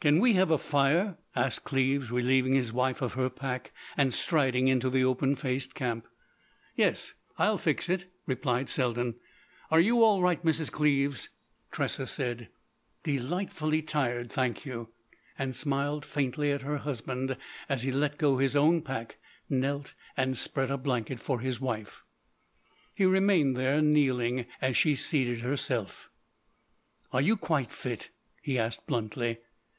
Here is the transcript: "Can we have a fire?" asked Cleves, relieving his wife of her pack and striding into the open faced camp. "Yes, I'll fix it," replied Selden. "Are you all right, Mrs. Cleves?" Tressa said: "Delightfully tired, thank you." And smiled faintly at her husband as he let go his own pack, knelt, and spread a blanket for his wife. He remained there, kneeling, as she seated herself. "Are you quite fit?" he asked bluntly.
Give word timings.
"Can 0.00 0.20
we 0.20 0.34
have 0.34 0.52
a 0.52 0.58
fire?" 0.58 1.18
asked 1.34 1.64
Cleves, 1.64 2.12
relieving 2.12 2.54
his 2.54 2.72
wife 2.72 3.02
of 3.02 3.14
her 3.14 3.28
pack 3.28 3.72
and 3.96 4.14
striding 4.14 4.68
into 4.68 4.88
the 4.88 5.02
open 5.02 5.34
faced 5.34 5.74
camp. 5.74 6.06
"Yes, 6.76 7.14
I'll 7.36 7.58
fix 7.58 7.88
it," 7.88 8.04
replied 8.24 8.68
Selden. 8.68 9.16
"Are 9.72 9.80
you 9.80 10.04
all 10.04 10.22
right, 10.22 10.40
Mrs. 10.44 10.70
Cleves?" 10.70 11.30
Tressa 11.72 12.06
said: 12.06 12.48
"Delightfully 13.02 13.82
tired, 13.82 14.30
thank 14.30 14.64
you." 14.64 14.90
And 15.36 15.52
smiled 15.52 16.04
faintly 16.04 16.52
at 16.52 16.62
her 16.62 16.76
husband 16.78 17.36
as 17.68 17.82
he 17.82 17.90
let 17.90 18.18
go 18.18 18.36
his 18.38 18.54
own 18.54 18.82
pack, 18.82 19.18
knelt, 19.50 19.94
and 20.16 20.36
spread 20.36 20.70
a 20.70 20.78
blanket 20.78 21.18
for 21.18 21.40
his 21.40 21.60
wife. 21.60 22.04
He 22.94 23.04
remained 23.04 23.56
there, 23.56 23.82
kneeling, 23.82 24.46
as 24.62 24.76
she 24.76 24.94
seated 24.94 25.40
herself. 25.40 26.08
"Are 27.12 27.20
you 27.20 27.36
quite 27.36 27.72
fit?" 27.72 28.10
he 28.40 28.60
asked 28.60 28.86
bluntly. 28.86 29.38